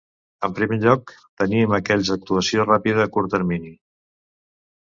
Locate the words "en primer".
0.47-0.79